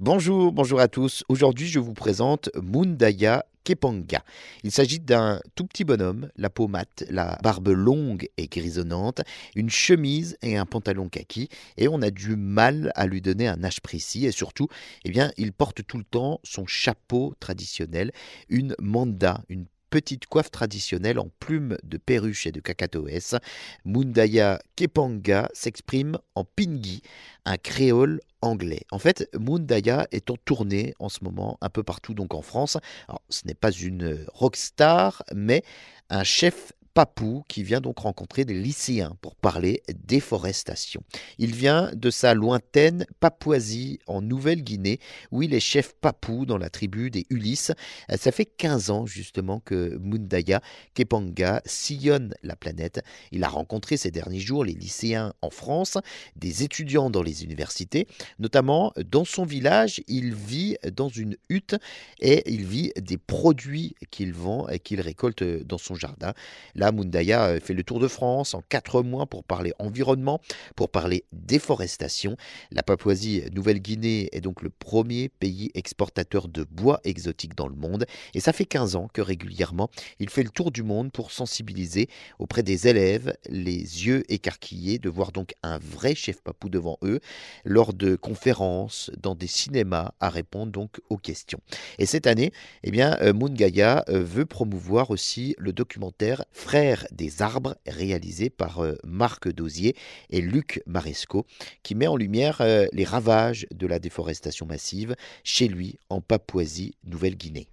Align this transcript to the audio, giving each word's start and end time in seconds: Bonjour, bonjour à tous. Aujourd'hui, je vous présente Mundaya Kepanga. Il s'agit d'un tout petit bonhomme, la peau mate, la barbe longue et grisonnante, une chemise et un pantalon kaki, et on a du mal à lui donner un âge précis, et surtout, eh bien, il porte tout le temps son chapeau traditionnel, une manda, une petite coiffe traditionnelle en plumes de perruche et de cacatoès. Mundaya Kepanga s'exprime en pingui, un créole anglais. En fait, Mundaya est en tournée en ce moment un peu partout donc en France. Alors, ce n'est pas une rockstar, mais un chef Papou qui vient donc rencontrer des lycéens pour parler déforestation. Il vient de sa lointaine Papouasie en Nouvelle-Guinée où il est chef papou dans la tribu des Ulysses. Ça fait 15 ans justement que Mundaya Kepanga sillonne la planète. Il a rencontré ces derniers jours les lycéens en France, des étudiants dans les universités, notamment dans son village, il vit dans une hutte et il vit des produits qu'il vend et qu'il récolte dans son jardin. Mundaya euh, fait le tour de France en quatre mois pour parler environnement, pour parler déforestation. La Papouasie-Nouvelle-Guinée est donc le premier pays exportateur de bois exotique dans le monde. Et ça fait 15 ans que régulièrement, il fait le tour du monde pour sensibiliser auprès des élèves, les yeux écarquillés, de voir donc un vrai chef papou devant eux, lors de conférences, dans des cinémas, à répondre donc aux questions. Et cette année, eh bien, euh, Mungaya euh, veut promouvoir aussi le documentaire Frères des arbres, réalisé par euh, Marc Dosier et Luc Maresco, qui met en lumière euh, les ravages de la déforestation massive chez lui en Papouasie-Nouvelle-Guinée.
Bonjour, 0.00 0.52
bonjour 0.52 0.78
à 0.78 0.86
tous. 0.86 1.24
Aujourd'hui, 1.28 1.66
je 1.66 1.80
vous 1.80 1.92
présente 1.92 2.50
Mundaya 2.62 3.44
Kepanga. 3.64 4.22
Il 4.62 4.70
s'agit 4.70 5.00
d'un 5.00 5.40
tout 5.56 5.66
petit 5.66 5.82
bonhomme, 5.82 6.30
la 6.36 6.50
peau 6.50 6.68
mate, 6.68 7.02
la 7.10 7.36
barbe 7.42 7.70
longue 7.70 8.28
et 8.36 8.46
grisonnante, 8.46 9.22
une 9.56 9.70
chemise 9.70 10.38
et 10.40 10.56
un 10.56 10.66
pantalon 10.66 11.08
kaki, 11.08 11.48
et 11.78 11.88
on 11.88 12.00
a 12.00 12.10
du 12.10 12.36
mal 12.36 12.92
à 12.94 13.08
lui 13.08 13.20
donner 13.20 13.48
un 13.48 13.64
âge 13.64 13.80
précis, 13.80 14.24
et 14.24 14.30
surtout, 14.30 14.68
eh 15.04 15.10
bien, 15.10 15.32
il 15.36 15.52
porte 15.52 15.84
tout 15.84 15.98
le 15.98 16.04
temps 16.04 16.38
son 16.44 16.64
chapeau 16.64 17.34
traditionnel, 17.40 18.12
une 18.48 18.76
manda, 18.78 19.42
une 19.48 19.66
petite 19.90 20.26
coiffe 20.26 20.50
traditionnelle 20.50 21.18
en 21.18 21.28
plumes 21.40 21.76
de 21.84 21.96
perruche 21.96 22.46
et 22.46 22.52
de 22.52 22.60
cacatoès. 22.60 23.34
Mundaya 23.84 24.58
Kepanga 24.76 25.48
s'exprime 25.52 26.18
en 26.34 26.44
pingui, 26.44 27.02
un 27.44 27.56
créole 27.56 28.20
anglais. 28.42 28.82
En 28.90 28.98
fait, 28.98 29.28
Mundaya 29.38 30.06
est 30.12 30.30
en 30.30 30.36
tournée 30.36 30.94
en 30.98 31.08
ce 31.08 31.24
moment 31.24 31.58
un 31.60 31.68
peu 31.68 31.82
partout 31.82 32.14
donc 32.14 32.34
en 32.34 32.42
France. 32.42 32.76
Alors, 33.08 33.22
ce 33.28 33.46
n'est 33.46 33.54
pas 33.54 33.70
une 33.70 34.24
rockstar, 34.32 35.22
mais 35.34 35.62
un 36.10 36.24
chef 36.24 36.72
Papou 36.98 37.44
qui 37.46 37.62
vient 37.62 37.80
donc 37.80 38.00
rencontrer 38.00 38.44
des 38.44 38.54
lycéens 38.54 39.16
pour 39.20 39.36
parler 39.36 39.84
déforestation. 40.04 41.00
Il 41.38 41.54
vient 41.54 41.92
de 41.94 42.10
sa 42.10 42.34
lointaine 42.34 43.06
Papouasie 43.20 44.00
en 44.08 44.20
Nouvelle-Guinée 44.20 44.98
où 45.30 45.42
il 45.44 45.54
est 45.54 45.60
chef 45.60 45.94
papou 45.94 46.44
dans 46.44 46.58
la 46.58 46.70
tribu 46.70 47.08
des 47.12 47.24
Ulysses. 47.30 47.70
Ça 48.16 48.32
fait 48.32 48.46
15 48.46 48.90
ans 48.90 49.06
justement 49.06 49.60
que 49.60 49.96
Mundaya 50.02 50.60
Kepanga 50.94 51.62
sillonne 51.66 52.34
la 52.42 52.56
planète. 52.56 53.00
Il 53.30 53.44
a 53.44 53.48
rencontré 53.48 53.96
ces 53.96 54.10
derniers 54.10 54.40
jours 54.40 54.64
les 54.64 54.74
lycéens 54.74 55.34
en 55.40 55.50
France, 55.50 55.98
des 56.34 56.64
étudiants 56.64 57.10
dans 57.10 57.22
les 57.22 57.44
universités, 57.44 58.08
notamment 58.40 58.92
dans 59.08 59.24
son 59.24 59.44
village, 59.44 60.02
il 60.08 60.34
vit 60.34 60.76
dans 60.96 61.08
une 61.08 61.36
hutte 61.48 61.76
et 62.18 62.42
il 62.52 62.64
vit 62.64 62.90
des 63.00 63.18
produits 63.18 63.94
qu'il 64.10 64.32
vend 64.32 64.66
et 64.68 64.80
qu'il 64.80 65.00
récolte 65.00 65.44
dans 65.44 65.78
son 65.78 65.94
jardin. 65.94 66.34
Mundaya 66.92 67.46
euh, 67.46 67.60
fait 67.60 67.74
le 67.74 67.82
tour 67.82 68.00
de 68.00 68.08
France 68.08 68.54
en 68.54 68.62
quatre 68.68 69.02
mois 69.02 69.26
pour 69.26 69.44
parler 69.44 69.72
environnement, 69.78 70.40
pour 70.76 70.90
parler 70.90 71.24
déforestation. 71.32 72.36
La 72.70 72.82
Papouasie-Nouvelle-Guinée 72.82 74.28
est 74.32 74.40
donc 74.40 74.62
le 74.62 74.70
premier 74.70 75.28
pays 75.28 75.70
exportateur 75.74 76.48
de 76.48 76.64
bois 76.64 77.00
exotique 77.04 77.54
dans 77.54 77.68
le 77.68 77.76
monde. 77.76 78.06
Et 78.34 78.40
ça 78.40 78.52
fait 78.52 78.64
15 78.64 78.96
ans 78.96 79.08
que 79.12 79.20
régulièrement, 79.20 79.90
il 80.18 80.30
fait 80.30 80.42
le 80.42 80.50
tour 80.50 80.70
du 80.70 80.82
monde 80.82 81.12
pour 81.12 81.32
sensibiliser 81.32 82.08
auprès 82.38 82.62
des 82.62 82.88
élèves, 82.88 83.36
les 83.48 84.06
yeux 84.06 84.24
écarquillés, 84.28 84.98
de 84.98 85.08
voir 85.08 85.32
donc 85.32 85.54
un 85.62 85.78
vrai 85.78 86.14
chef 86.14 86.40
papou 86.42 86.68
devant 86.68 86.98
eux, 87.02 87.20
lors 87.64 87.94
de 87.94 88.16
conférences, 88.16 89.10
dans 89.20 89.34
des 89.34 89.46
cinémas, 89.46 90.12
à 90.20 90.28
répondre 90.30 90.72
donc 90.72 91.00
aux 91.08 91.16
questions. 91.16 91.60
Et 91.98 92.06
cette 92.06 92.26
année, 92.26 92.52
eh 92.82 92.90
bien, 92.90 93.16
euh, 93.20 93.32
Mungaya 93.32 94.04
euh, 94.08 94.22
veut 94.22 94.46
promouvoir 94.46 95.10
aussi 95.10 95.54
le 95.58 95.72
documentaire 95.72 96.44
Frères 96.68 97.06
des 97.12 97.40
arbres, 97.40 97.78
réalisé 97.86 98.50
par 98.50 98.80
euh, 98.80 98.94
Marc 99.02 99.48
Dosier 99.48 99.96
et 100.28 100.42
Luc 100.42 100.82
Maresco, 100.84 101.46
qui 101.82 101.94
met 101.94 102.06
en 102.06 102.14
lumière 102.14 102.60
euh, 102.60 102.84
les 102.92 103.06
ravages 103.06 103.66
de 103.72 103.86
la 103.86 103.98
déforestation 103.98 104.66
massive 104.66 105.16
chez 105.44 105.66
lui 105.66 105.98
en 106.10 106.20
Papouasie-Nouvelle-Guinée. 106.20 107.68